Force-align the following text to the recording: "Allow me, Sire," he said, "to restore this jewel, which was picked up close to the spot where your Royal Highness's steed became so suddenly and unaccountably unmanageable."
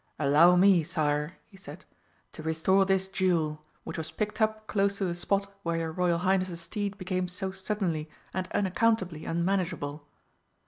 "Allow 0.17 0.55
me, 0.55 0.81
Sire," 0.81 1.33
he 1.45 1.57
said, 1.57 1.85
"to 2.31 2.41
restore 2.41 2.87
this 2.87 3.07
jewel, 3.07 3.61
which 3.83 3.99
was 3.99 4.09
picked 4.09 4.41
up 4.41 4.65
close 4.65 4.97
to 4.97 5.05
the 5.05 5.13
spot 5.13 5.53
where 5.61 5.77
your 5.77 5.91
Royal 5.91 6.17
Highness's 6.17 6.61
steed 6.61 6.97
became 6.97 7.27
so 7.27 7.51
suddenly 7.51 8.09
and 8.33 8.47
unaccountably 8.51 9.25
unmanageable." 9.25 10.07